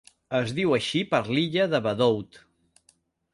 Es 0.37 0.53
diu 0.59 0.71
així 0.77 1.01
per 1.11 1.19
l'illa 1.35 1.67
de 1.75 1.83
Bedout. 1.89 2.41